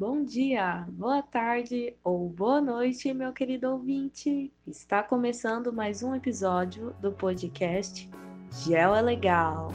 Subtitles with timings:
[0.00, 4.50] Bom dia, boa tarde ou boa noite, meu querido ouvinte.
[4.66, 8.08] Está começando mais um episódio do podcast
[8.64, 9.68] Gel é Legal.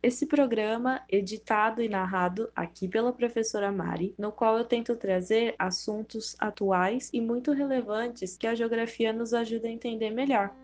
[0.00, 6.36] Esse programa, editado e narrado aqui pela professora Mari, no qual eu tento trazer assuntos
[6.38, 10.54] atuais e muito relevantes que a geografia nos ajuda a entender melhor.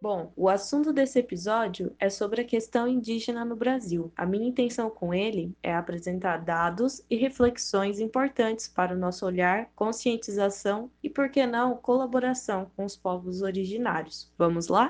[0.00, 4.12] Bom, o assunto desse episódio é sobre a questão indígena no Brasil.
[4.16, 9.68] A minha intenção com ele é apresentar dados e reflexões importantes para o nosso olhar,
[9.74, 14.32] conscientização e, por que não, colaboração com os povos originários.
[14.38, 14.88] Vamos lá?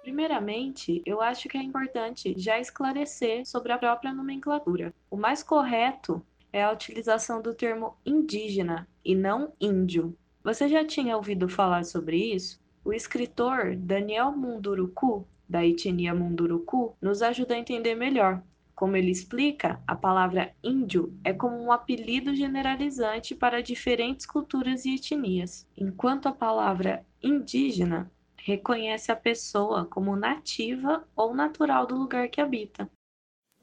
[0.00, 4.94] Primeiramente, eu acho que é importante já esclarecer sobre a própria nomenclatura.
[5.10, 10.16] O mais correto é a utilização do termo indígena e não índio.
[10.42, 12.60] Você já tinha ouvido falar sobre isso?
[12.84, 18.42] O escritor Daniel Munduruku, da etnia Munduruku, nos ajuda a entender melhor.
[18.74, 24.94] Como ele explica, a palavra índio é como um apelido generalizante para diferentes culturas e
[24.94, 32.40] etnias, enquanto a palavra indígena reconhece a pessoa como nativa ou natural do lugar que
[32.40, 32.88] habita.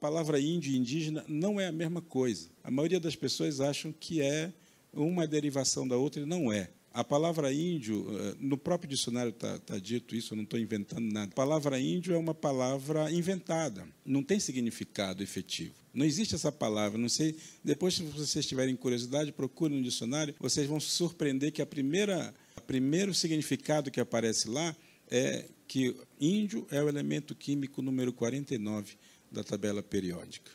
[0.04, 2.50] Palavra índio e indígena não é a mesma coisa.
[2.62, 4.52] A maioria das pessoas acham que é
[4.92, 6.72] uma derivação da outra e não é.
[6.92, 11.10] A palavra índio, eh, no próprio dicionário está tá dito isso, eu não estou inventando
[11.10, 11.32] nada.
[11.32, 15.74] A palavra índio é uma palavra inventada, não tem significado efetivo.
[15.94, 17.38] Não existe essa palavra, não sei.
[17.64, 22.34] Depois, se vocês tiverem curiosidade, procurem no dicionário, vocês vão se surpreender que a primeira
[22.68, 24.76] primeiro significado que aparece lá
[25.10, 28.98] é que índio é o elemento químico número 49
[29.34, 30.52] da tabela periódica.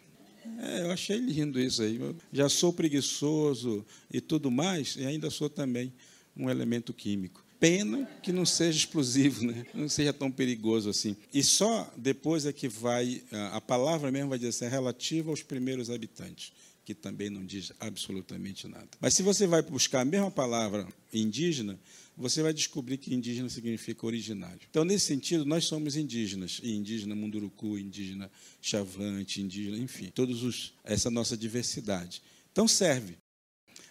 [0.60, 1.96] É, eu achei lindo isso aí.
[1.96, 5.92] Eu já sou preguiçoso e tudo mais, e ainda sou também
[6.36, 7.44] um elemento químico.
[7.60, 9.66] Pena que não seja explosivo, né?
[9.74, 11.16] não seja tão perigoso assim.
[11.34, 13.20] E só depois é que vai,
[13.52, 16.52] a palavra mesmo vai dizer assim, é relativa aos primeiros habitantes
[16.88, 18.88] que também não diz absolutamente nada.
[18.98, 21.78] Mas se você vai buscar a mesma palavra indígena,
[22.18, 24.66] você vai descobrir que indígena significa originário.
[24.68, 28.30] Então, nesse sentido, nós somos indígenas, e indígena munduruku, indígena
[28.60, 32.20] chavante, indígena, enfim, todos os essa nossa diversidade.
[32.50, 33.16] Então serve.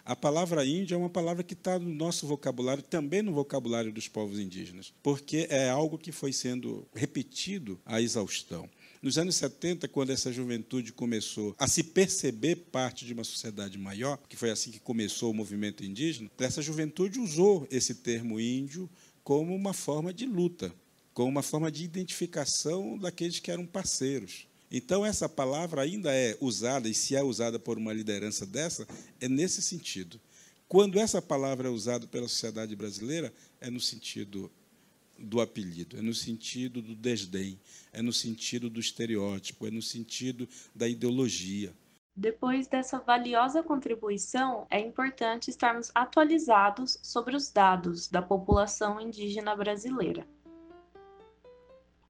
[0.04, 4.08] A palavra índio é uma palavra que está no nosso vocabulário, também no vocabulário dos
[4.08, 8.70] povos indígenas, porque é algo que foi sendo repetido à exaustão.
[9.08, 14.20] Nos anos 70, quando essa juventude começou a se perceber parte de uma sociedade maior,
[14.28, 18.90] que foi assim que começou o movimento indígena, essa juventude usou esse termo índio
[19.24, 20.76] como uma forma de luta,
[21.14, 24.46] como uma forma de identificação daqueles que eram parceiros.
[24.70, 28.86] Então, essa palavra ainda é usada, e se é usada por uma liderança dessa,
[29.22, 30.20] é nesse sentido.
[30.68, 34.52] Quando essa palavra é usada pela sociedade brasileira, é no sentido
[35.20, 37.60] do apelido, é no sentido do desdém,
[37.92, 41.74] é no sentido do estereótipo, é no sentido da ideologia.
[42.16, 50.28] Depois dessa valiosa contribuição, é importante estarmos atualizados sobre os dados da população indígena brasileira.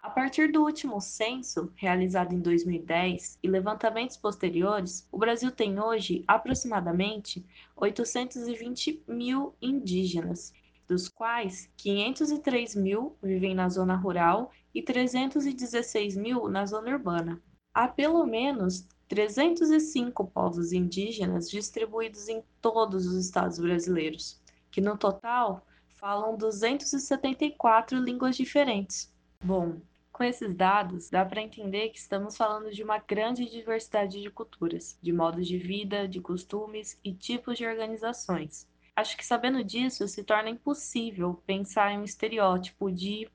[0.07, 6.23] A partir do último censo, realizado em 2010, e levantamentos posteriores, o Brasil tem hoje
[6.25, 7.45] aproximadamente
[7.75, 10.53] 820 mil indígenas,
[10.87, 17.41] dos quais 503 mil vivem na zona rural e 316 mil na zona urbana.
[17.73, 25.65] Há pelo menos 305 povos indígenas distribuídos em todos os estados brasileiros, que no total
[25.99, 29.13] falam 274 línguas diferentes.
[29.43, 29.79] Bom,
[30.11, 34.97] com esses dados, dá para entender que estamos falando de uma grande diversidade de culturas,
[35.01, 38.67] de modos de vida, de costumes e tipos de organizações.
[38.97, 43.29] Acho que sabendo disso, se torna impossível pensar em um estereótipo de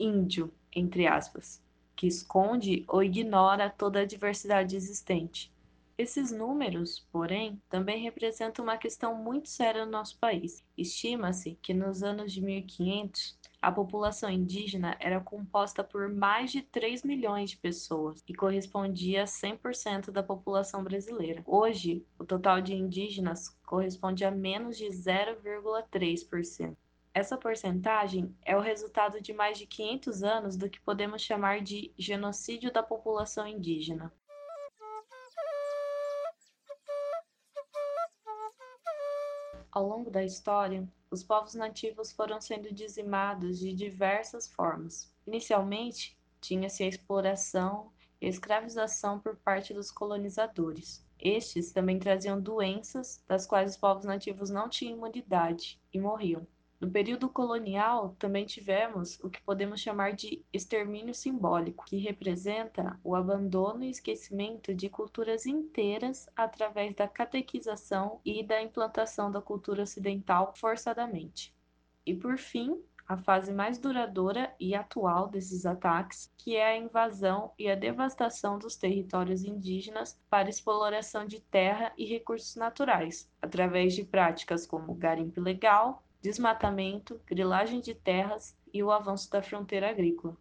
[0.00, 1.62] índio, entre aspas,
[1.94, 5.52] que esconde ou ignora toda a diversidade existente.
[5.96, 10.64] Esses números, porém, também representam uma questão muito séria no nosso país.
[10.76, 17.02] Estima-se que nos anos de 1500, a população indígena era composta por mais de 3
[17.02, 21.42] milhões de pessoas e correspondia a 100% da população brasileira.
[21.44, 26.76] Hoje, o total de indígenas corresponde a menos de 0,3%.
[27.12, 31.92] Essa porcentagem é o resultado de mais de 500 anos do que podemos chamar de
[31.98, 34.12] genocídio da população indígena.
[39.72, 45.12] Ao longo da história, os povos nativos foram sendo dizimados de diversas formas.
[45.26, 51.04] Inicialmente, tinha-se a exploração e a escravização por parte dos colonizadores.
[51.18, 56.46] Estes também traziam doenças das quais os povos nativos não tinham imunidade e morriam.
[56.78, 63.14] No período colonial, também tivemos o que podemos chamar de extermínio simbólico, que representa o
[63.14, 70.52] abandono e esquecimento de culturas inteiras através da catequização e da implantação da cultura ocidental
[70.54, 71.54] forçadamente.
[72.04, 77.52] E por fim, a fase mais duradoura e atual desses ataques, que é a invasão
[77.58, 84.04] e a devastação dos territórios indígenas para exploração de terra e recursos naturais, através de
[84.04, 90.36] práticas como garimpo ilegal, desmatamento, grilagem de terras e o avanço da fronteira agrícola.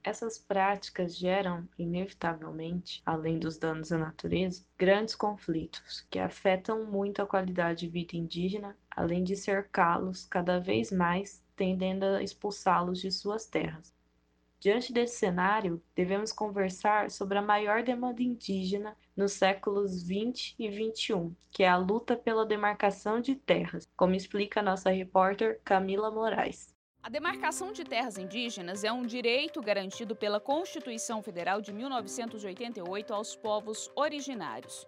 [0.00, 7.26] Essas práticas geram, inevitavelmente, além dos danos à natureza, grandes conflitos que afetam muito a
[7.26, 13.44] qualidade de vida indígena, além de cercá-los cada vez mais, tendendo a expulsá-los de suas
[13.44, 13.92] terras.
[14.60, 21.32] Diante desse cenário, devemos conversar sobre a maior demanda indígena nos séculos 20 e 21,
[21.50, 26.74] que é a luta pela demarcação de terras, como explica nossa repórter Camila Moraes.
[27.00, 33.36] A demarcação de terras indígenas é um direito garantido pela Constituição Federal de 1988 aos
[33.36, 34.84] povos originários.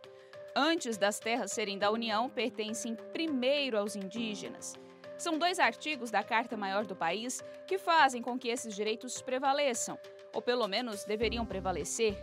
[0.54, 4.74] Antes das terras serem da União, pertencem primeiro aos indígenas.
[5.20, 9.98] São dois artigos da Carta Maior do país que fazem com que esses direitos prevaleçam,
[10.32, 12.16] ou pelo menos deveriam prevalecer.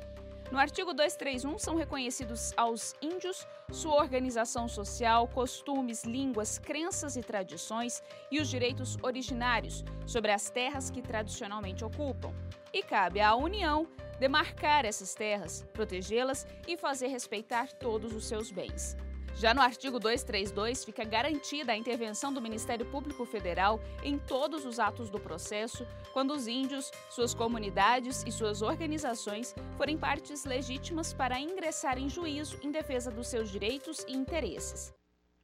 [0.51, 8.01] No artigo 231 são reconhecidos aos índios sua organização social, costumes, línguas, crenças e tradições
[8.31, 12.33] e os direitos originários sobre as terras que tradicionalmente ocupam.
[12.73, 13.87] E cabe à União
[14.19, 18.97] demarcar essas terras, protegê-las e fazer respeitar todos os seus bens.
[19.37, 24.79] Já no artigo 232, fica garantida a intervenção do Ministério Público Federal em todos os
[24.79, 31.39] atos do processo, quando os índios, suas comunidades e suas organizações forem partes legítimas para
[31.39, 34.91] ingressar em juízo em defesa dos seus direitos e interesses.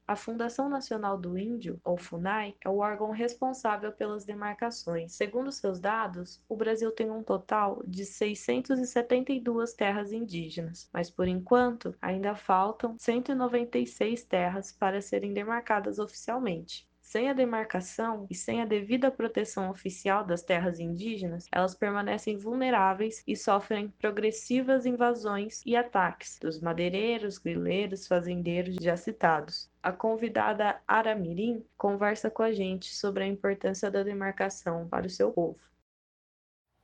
[0.05, 5.13] A Fundação Nacional do Índio, ou FUNAI, é o órgão responsável pelas demarcações.
[5.13, 11.95] Segundo seus dados, o Brasil tem um total de 672 terras indígenas, mas por enquanto
[12.01, 16.85] ainda faltam 196 terras para serem demarcadas oficialmente.
[17.03, 23.21] Sem a demarcação e sem a devida proteção oficial das terras indígenas, elas permanecem vulneráveis
[23.27, 29.69] e sofrem progressivas invasões e ataques dos madeireiros, grileiros, fazendeiros já citados.
[29.83, 35.31] A convidada Aramirim conversa com a gente sobre a importância da demarcação para o seu
[35.31, 35.59] povo.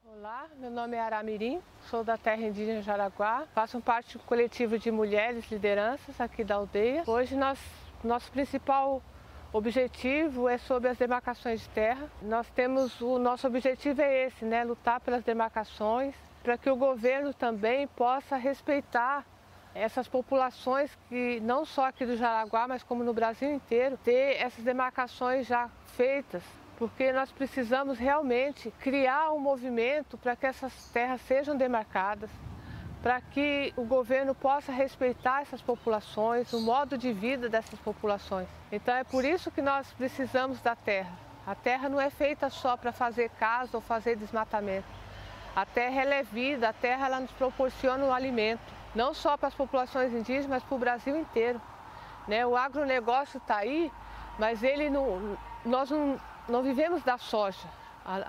[0.03, 4.91] Olá, meu nome é Aramirim, sou da terra indígena Jaraguá, faço parte do coletivo de
[4.91, 7.03] mulheres lideranças aqui da aldeia.
[7.07, 7.57] Hoje nós,
[8.03, 9.01] nosso principal
[9.51, 12.09] objetivo é sobre as demarcações de terra.
[12.21, 16.13] Nós temos o nosso objetivo é esse, né, lutar pelas demarcações,
[16.43, 19.25] para que o governo também possa respeitar
[19.73, 24.63] essas populações que não só aqui do Jaraguá, mas como no Brasil inteiro, ter essas
[24.63, 26.43] demarcações já feitas,
[26.77, 32.29] porque nós precisamos realmente criar um movimento para que essas terras sejam demarcadas,
[33.01, 38.47] para que o governo possa respeitar essas populações, o modo de vida dessas populações.
[38.71, 41.11] Então é por isso que nós precisamos da terra.
[41.47, 44.87] A terra não é feita só para fazer casa ou fazer desmatamento.
[45.55, 48.61] A terra é vida, a terra ela nos proporciona um alimento,
[48.93, 51.59] não só para as populações indígenas, mas para o Brasil inteiro.
[52.27, 52.45] Né?
[52.45, 53.91] O agronegócio está aí,
[54.37, 57.67] mas ele não, nós não, não vivemos da soja.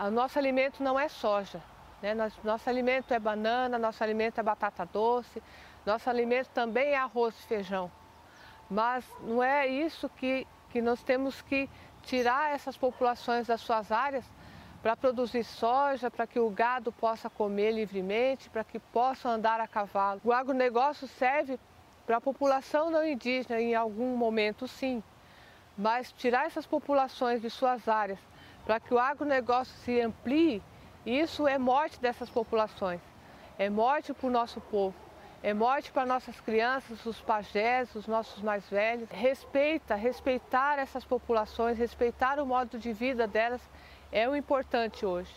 [0.06, 1.60] O nosso alimento não é soja.
[2.02, 2.14] Né?
[2.14, 5.42] Nosso, nosso alimento é banana, nosso alimento é batata doce,
[5.84, 7.90] nosso alimento também é arroz e feijão.
[8.70, 11.68] Mas não é isso que, que nós temos que
[12.02, 14.24] tirar essas populações das suas áreas
[14.82, 19.68] para produzir soja, para que o gado possa comer livremente, para que possam andar a
[19.68, 20.20] cavalo.
[20.24, 21.58] O agronegócio serve
[22.06, 25.02] para a população não indígena em algum momento, sim,
[25.76, 28.18] mas tirar essas populações de suas áreas
[28.64, 30.62] para que o agronegócio se amplie
[31.04, 33.00] isso é morte dessas populações,
[33.58, 34.96] é morte para o nosso povo,
[35.42, 39.08] é morte para nossas crianças, os pajés, os nossos mais velhos.
[39.08, 43.62] Respeita, respeitar essas populações, respeitar o modo de vida delas
[44.12, 45.32] é o importante hoje.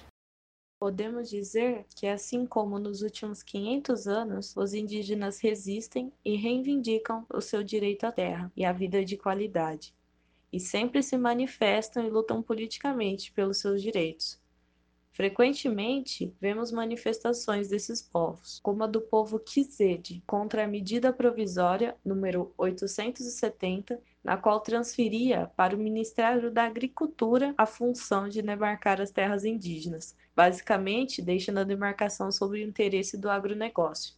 [0.77, 7.39] Podemos dizer que, assim como nos últimos 500 anos, os indígenas resistem e reivindicam o
[7.39, 9.95] seu direito à terra e à vida de qualidade,
[10.51, 14.42] e sempre se manifestam e lutam politicamente pelos seus direitos.
[15.13, 22.51] Frequentemente, vemos manifestações desses povos, como a do povo Kizede, contra a medida provisória número
[22.57, 29.45] 870, na qual transferia para o Ministério da Agricultura a função de demarcar as terras
[29.45, 34.15] indígenas, basicamente deixando a demarcação sob o interesse do agronegócio.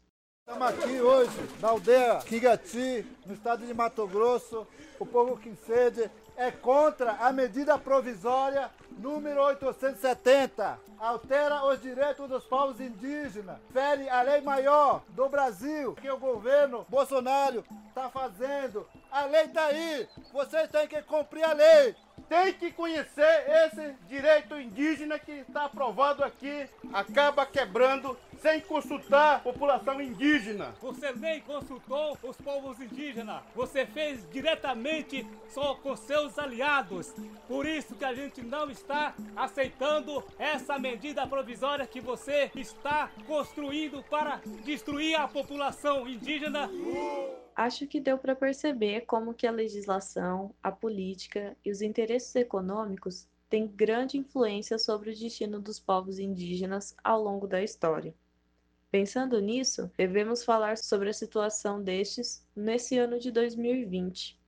[0.48, 4.66] Estamos aqui hoje na aldeia Kigati, no estado de Mato Grosso.
[4.98, 10.80] O povo Quincede é contra a medida provisória número 870.
[11.00, 13.58] Altera os direitos dos povos indígenas.
[13.72, 18.88] Fere a lei maior do Brasil que o governo Bolsonaro está fazendo.
[19.12, 20.08] A lei está aí.
[20.32, 21.96] Vocês têm que cumprir a lei
[22.28, 29.40] tem que conhecer esse direito indígena que está aprovado aqui, acaba quebrando sem consultar a
[29.40, 30.76] população indígena.
[30.80, 37.12] Você nem consultou os povos indígenas, você fez diretamente só com seus aliados.
[37.48, 44.04] Por isso que a gente não está aceitando essa medida provisória que você está construindo
[44.04, 46.70] para destruir a população indígena.
[47.56, 53.28] Acho que deu para perceber como que a legislação, a política e os interesses econômicos
[53.50, 58.14] têm grande influência sobre o destino dos povos indígenas ao longo da história.
[58.98, 64.40] Pensando nisso, devemos falar sobre a situação destes nesse ano de 2020.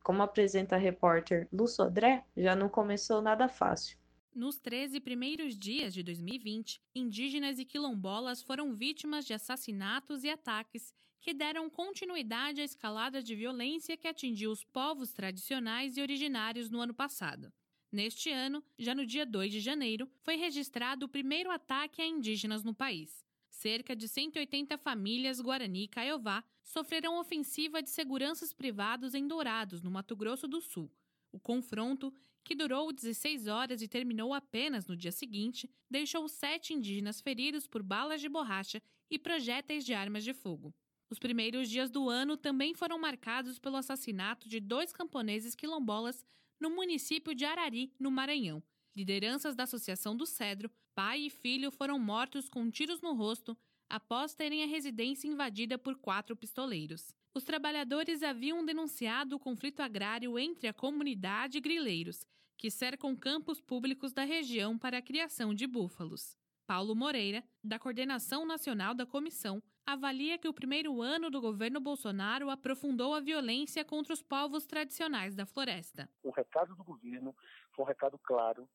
[0.00, 3.98] Como apresenta a repórter Lu Sodré, já não começou nada fácil.
[4.32, 10.94] Nos 13 primeiros dias de 2020, indígenas e quilombolas foram vítimas de assassinatos e ataques
[11.20, 16.80] que deram continuidade à escalada de violência que atingiu os povos tradicionais e originários no
[16.80, 17.52] ano passado.
[17.90, 22.62] Neste ano, já no dia 2 de janeiro, foi registrado o primeiro ataque a indígenas
[22.62, 23.25] no país.
[23.56, 29.90] Cerca de 180 famílias Guarani e Caiová sofreram ofensiva de seguranças privados em Dourados, no
[29.90, 30.92] Mato Grosso do Sul.
[31.32, 32.12] O confronto,
[32.44, 37.82] que durou 16 horas e terminou apenas no dia seguinte, deixou sete indígenas feridos por
[37.82, 40.74] balas de borracha e projéteis de armas de fogo.
[41.08, 46.26] Os primeiros dias do ano também foram marcados pelo assassinato de dois camponeses quilombolas
[46.60, 48.62] no município de Arari, no Maranhão.
[48.94, 53.54] Lideranças da Associação do Cedro, pai e filho foram mortos com tiros no rosto
[53.86, 57.14] após terem a residência invadida por quatro pistoleiros.
[57.34, 62.26] Os trabalhadores haviam denunciado o conflito agrário entre a comunidade e grileiros,
[62.56, 66.34] que cercam campos públicos da região para a criação de búfalos.
[66.66, 72.48] Paulo Moreira, da Coordenação Nacional da Comissão, avalia que o primeiro ano do governo Bolsonaro
[72.48, 76.08] aprofundou a violência contra os povos tradicionais da floresta.
[76.22, 77.36] O recado do governo
[77.72, 78.66] foi um recado claro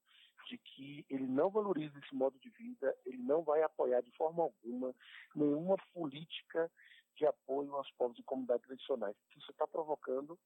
[0.51, 4.43] de que ele não valoriza esse modo de vida, ele não vai apoiar de forma
[4.43, 4.93] alguma
[5.33, 6.69] nenhuma política
[7.15, 9.15] de apoio aos povos e comunidades tradicionais.
[9.37, 10.37] Isso está provocando,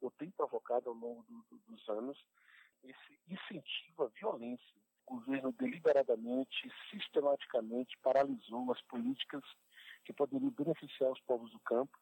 [0.00, 2.24] ou tem provocado ao longo do, do, dos anos,
[2.84, 4.78] esse incentivo à violência.
[5.08, 9.42] O governo deliberadamente, sistematicamente paralisou as políticas
[10.04, 11.98] que poderiam beneficiar os povos do campo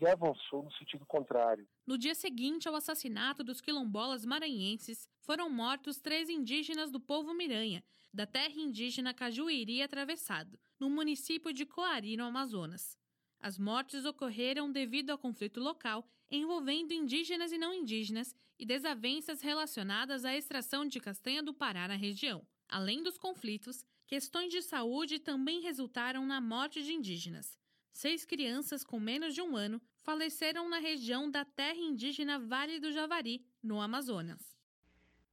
[0.00, 1.68] e avançou no sentido contrário.
[1.86, 7.84] No dia seguinte ao assassinato dos quilombolas maranhenses, foram mortos três indígenas do povo Miranha,
[8.12, 12.98] da terra indígena Cajuíri Atravessado, no município de Coari, no Amazonas.
[13.38, 20.24] As mortes ocorreram devido ao conflito local envolvendo indígenas e não indígenas e desavenças relacionadas
[20.24, 22.46] à extração de castanha do Pará na região.
[22.68, 27.58] Além dos conflitos, questões de saúde também resultaram na morte de indígenas.
[27.92, 32.92] Seis crianças com menos de um ano faleceram na região da terra indígena Vale do
[32.92, 34.56] Javari, no Amazonas.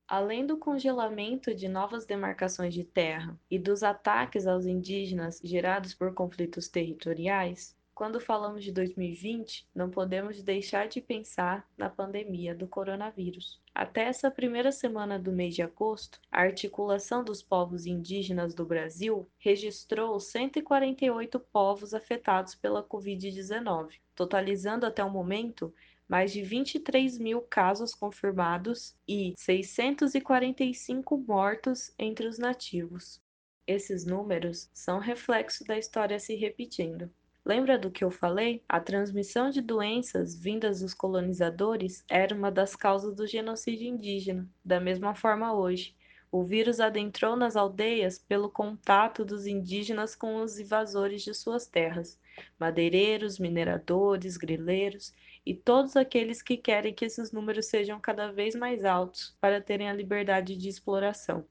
[0.08, 6.14] Além do congelamento de novas demarcações de terra e dos ataques aos indígenas gerados por
[6.14, 13.60] conflitos territoriais, quando falamos de 2020, não podemos deixar de pensar na pandemia do coronavírus.
[13.74, 19.28] Até essa primeira semana do mês de agosto, a Articulação dos Povos Indígenas do Brasil
[19.40, 25.72] registrou 148 povos afetados pela Covid-19, totalizando até o momento
[26.10, 33.22] mais de 23 mil casos confirmados e 645 mortos entre os nativos.
[33.68, 37.12] Esses números são reflexo da história se repetindo.
[37.46, 38.64] Lembra do que eu falei?
[38.68, 44.50] A transmissão de doenças vindas dos colonizadores era uma das causas do genocídio indígena.
[44.66, 45.96] Da mesma forma hoje,
[46.32, 52.20] o vírus adentrou nas aldeias pelo contato dos indígenas com os invasores de suas terras,
[52.60, 55.14] madeireiros, mineradores, grileiros
[55.46, 59.90] e todos aqueles que querem que esses números sejam cada vez mais altos para terem
[59.90, 61.46] a liberdade de exploração.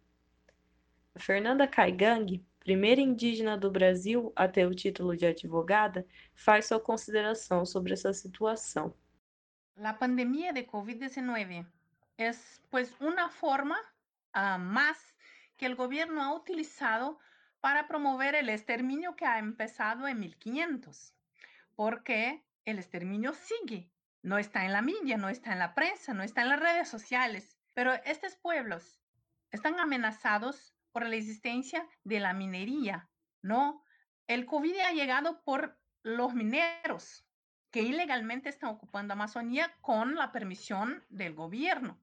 [1.15, 6.81] A Fernanda Caigang primeira indígena do Brasil a ter o título de advogada, faz sua
[6.81, 8.93] consideração sobre essa situação.
[9.77, 11.65] A pandemia de COVID-19
[12.19, 12.31] é,
[12.69, 13.79] pues, uma forma
[14.35, 15.15] uh, más
[15.57, 17.17] que o governo ha utilizado
[17.61, 21.15] para promover o exterminio que ha empezado em 1500,
[21.75, 23.91] porque o exterminio sigue,
[24.23, 26.89] no está en la media, no está en la prensa, no está en las redes
[26.89, 29.01] sociales, pero estos pueblos
[29.51, 33.09] están amenazados por la existencia de la minería,
[33.43, 33.85] ¿no?
[34.27, 37.27] El COVID ha llegado por los mineros
[37.71, 42.03] que ilegalmente están ocupando Amazonía con la permisión del gobierno.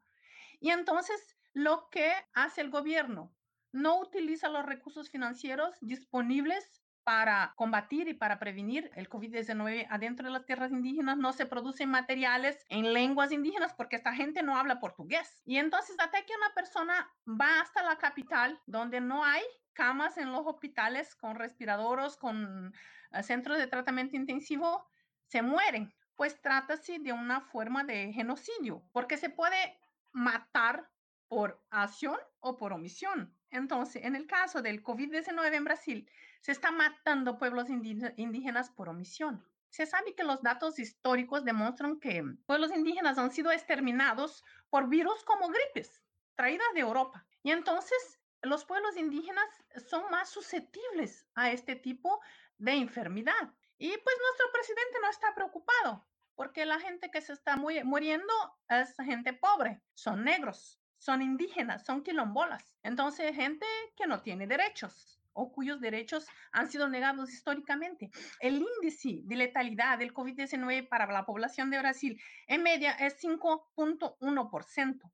[0.59, 3.35] Y entonces, lo que hace el gobierno,
[3.73, 10.31] no utiliza los recursos financieros disponibles para combatir y para prevenir el COVID-19 adentro de
[10.31, 14.79] las tierras indígenas, no se producen materiales en lenguas indígenas porque esta gente no habla
[14.79, 15.41] portugués.
[15.43, 20.31] Y entonces, hasta que una persona va hasta la capital, donde no hay camas en
[20.31, 22.73] los hospitales con respiradores, con
[23.11, 24.87] eh, centros de tratamiento intensivo,
[25.25, 25.93] se mueren.
[26.15, 29.79] Pues trátase de una forma de genocidio, porque se puede
[30.11, 30.89] matar
[31.27, 33.35] por acción o por omisión.
[33.53, 36.09] Entonces, en el caso del COVID-19 en Brasil,
[36.41, 39.45] se está matando pueblos indígenas por omisión.
[39.69, 45.23] Se sabe que los datos históricos demuestran que pueblos indígenas han sido exterminados por virus
[45.23, 46.03] como gripes
[46.35, 47.27] traídas de Europa.
[47.43, 49.47] Y entonces los pueblos indígenas
[49.87, 52.21] son más susceptibles a este tipo
[52.57, 53.53] de enfermedad.
[53.77, 58.33] Y pues nuestro presidente no está preocupado porque la gente que se está muriendo
[58.67, 62.65] es gente pobre, son negros, son indígenas, son quilombolas.
[62.81, 63.67] Entonces, gente
[63.97, 68.09] que no tiene derechos o cuyos derechos han sido negados históricamente.
[68.39, 75.11] El índice de letalidad del COVID-19 para la población de Brasil en media es 5.1%.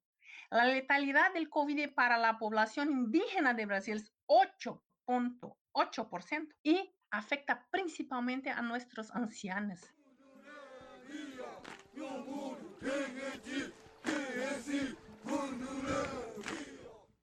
[0.51, 8.51] La letalidad del COVID para la población indígena de Brasil es 8.8% y afecta principalmente
[8.51, 9.79] a nuestros ancianos.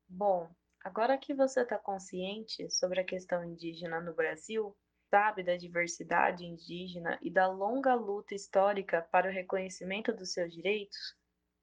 [0.09, 0.49] Bom,
[0.83, 4.75] agora que você está consciente sobre a questão indígena no Brasil,
[5.11, 11.15] sabe da diversidade indígena e da longa luta histórica para o reconhecimento dos seus direitos,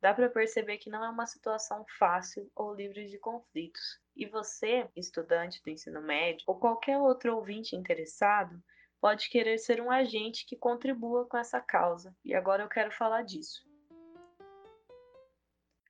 [0.02, 4.00] dá para perceber que não é uma situação fácil ou livre de conflitos.
[4.16, 8.62] E você, estudante do ensino médio, ou qualquer outro ouvinte interessado,
[9.02, 13.24] pode querer ser um agente que contribua com essa causa, e agora eu quero falar
[13.24, 13.73] disso.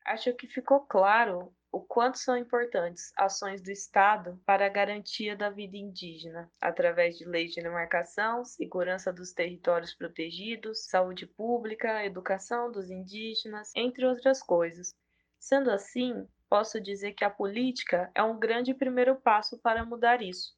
[0.05, 5.49] Acho que ficou claro o quanto são importantes ações do Estado para a garantia da
[5.49, 12.91] vida indígena, através de leis de demarcação, segurança dos territórios protegidos, saúde pública, educação dos
[12.91, 14.93] indígenas, entre outras coisas.
[15.39, 20.53] Sendo assim, posso dizer que a política é um grande primeiro passo para mudar isso.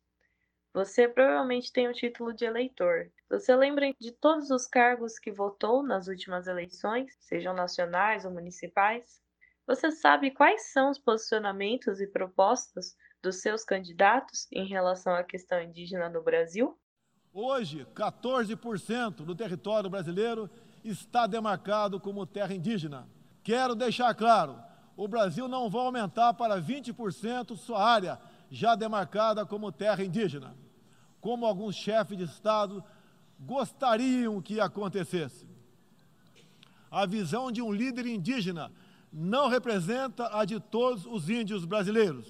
[0.74, 3.10] Você provavelmente tem o título de eleitor.
[3.30, 9.24] Você lembra de todos os cargos que votou nas últimas eleições, sejam nacionais ou municipais?
[9.68, 15.60] Você sabe quais são os posicionamentos e propostas dos seus candidatos em relação à questão
[15.60, 16.78] indígena no Brasil?
[17.34, 20.50] Hoje, 14% do território brasileiro
[20.84, 23.10] está demarcado como terra indígena.
[23.44, 24.62] Quero deixar claro:
[24.96, 28.20] o Brasil não vai aumentar para 20% sua área
[28.52, 30.56] já demarcada como terra indígena,
[31.20, 32.84] como alguns chefes de Estado
[33.40, 35.48] gostariam que acontecesse.
[36.92, 38.72] A visão de um líder indígena
[39.18, 42.28] não representa a de todos os índios brasileiros.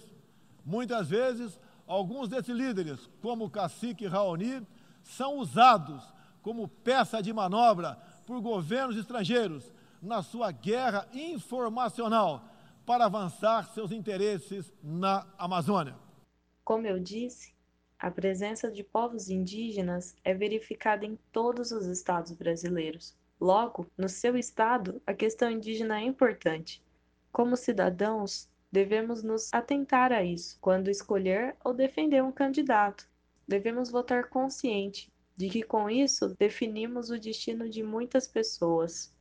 [0.63, 4.61] Muitas vezes, alguns desses líderes, como o cacique Raoni,
[5.01, 6.03] são usados
[6.43, 12.47] como peça de manobra por governos estrangeiros na sua guerra informacional
[12.85, 15.95] para avançar seus interesses na Amazônia.
[16.63, 17.51] Como eu disse,
[17.97, 23.15] a presença de povos indígenas é verificada em todos os estados brasileiros.
[23.39, 26.81] Logo, no seu estado, a questão indígena é importante.
[27.31, 33.07] Como cidadãos, devemos nos atentar a isso quando escolher ou defender um candidato.
[33.47, 39.13] Devemos votar consciente de que com isso definimos o destino de muitas pessoas.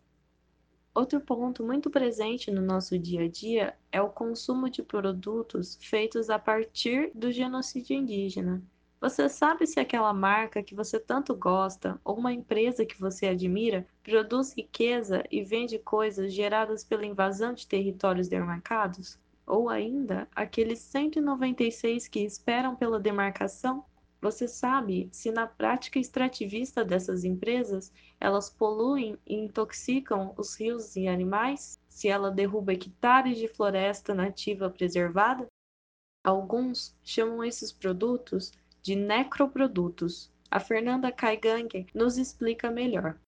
[0.94, 6.31] Outro ponto muito presente no nosso dia a dia é o consumo de produtos feitos
[6.31, 8.62] a partir do genocídio indígena.
[9.05, 13.87] Você sabe se aquela marca que você tanto gosta ou uma empresa que você admira
[14.03, 19.19] produz riqueza e vende coisas geradas pela invasão de territórios demarcados?
[19.47, 23.85] Ou ainda, aqueles 196 que esperam pela demarcação
[24.23, 31.07] você sabe se na prática extrativista dessas empresas elas poluem e intoxicam os rios e
[31.07, 31.79] animais?
[31.90, 35.47] Se ela derruba hectares de floresta nativa preservada?
[36.25, 38.51] Alguns chamam esses produtos
[38.85, 40.31] de necroprodutos.
[40.51, 43.18] A Fernanda Caigang nos explica melhor.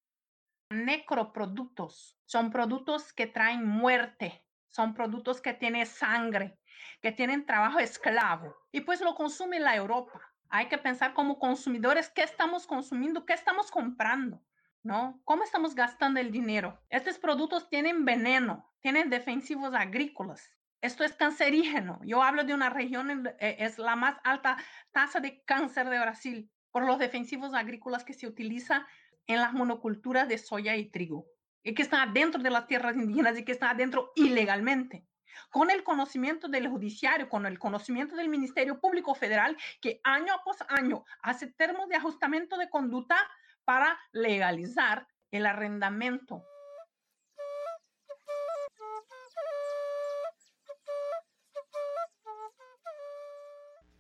[0.71, 6.53] Necroprodutos são produtos que traem muerte, são produtos que têm sangre,
[7.01, 8.55] que têm trabalho escravo.
[8.73, 10.21] E pues lo consume a Europa.
[10.51, 14.41] Hay que pensar como consumidores qué estamos consumiendo, qué estamos comprando,
[14.83, 15.21] ¿no?
[15.25, 16.79] ¿Cómo estamos gastando el dinero?
[16.91, 20.56] Estos productos tienen veneno, tienen defensivos agrícolas.
[20.81, 22.01] Esto es cancerígeno.
[22.05, 24.57] Yo hablo de una región, eh, es la más alta
[24.93, 28.85] tasa de cáncer de Brasil por los defensivos agrícolas que se utilizan
[29.27, 31.27] en las monoculturas de soya y trigo,
[31.63, 35.07] y que están adentro de las tierras indígenas y que están adentro ilegalmente.
[35.51, 40.75] Con el conocimiento del judiciario, con el conocimiento del Ministerio Público Federal, que año a
[40.75, 43.17] año hace termos de ajustamiento de conducta
[43.65, 46.45] para legalizar el arrendamiento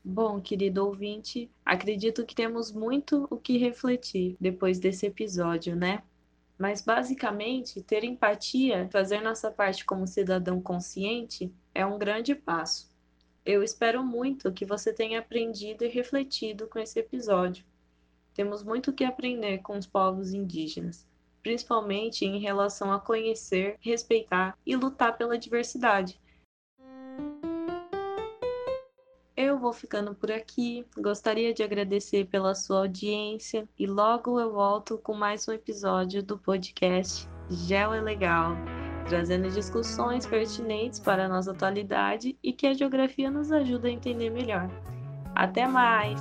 [0.08, 6.00] Bom, querido ouvinte, acredito que temos muito o que refletir depois desse episódio, né?
[6.56, 12.88] Mas basicamente, ter empatia, fazer nossa parte como cidadão consciente, é um grande passo.
[13.44, 17.64] Eu espero muito que você tenha aprendido e refletido com esse episódio.
[18.32, 21.04] Temos muito o que aprender com os povos indígenas,
[21.42, 26.16] principalmente em relação a conhecer, respeitar e lutar pela diversidade
[29.56, 30.84] Eu vou ficando por aqui.
[30.98, 36.36] Gostaria de agradecer pela sua audiência e logo eu volto com mais um episódio do
[36.36, 38.52] podcast Gel é Legal,
[39.08, 44.28] trazendo discussões pertinentes para a nossa atualidade e que a geografia nos ajuda a entender
[44.28, 44.68] melhor.
[45.34, 46.20] Até mais!